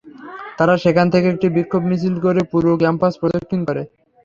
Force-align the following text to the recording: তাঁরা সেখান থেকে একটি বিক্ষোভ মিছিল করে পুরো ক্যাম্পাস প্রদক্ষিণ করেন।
তাঁরা 0.57 0.75
সেখান 0.83 1.07
থেকে 1.13 1.27
একটি 1.29 1.47
বিক্ষোভ 1.55 1.81
মিছিল 1.89 2.15
করে 2.25 2.41
পুরো 2.51 2.71
ক্যাম্পাস 2.81 3.13
প্রদক্ষিণ 3.21 3.61
করেন। 3.67 3.85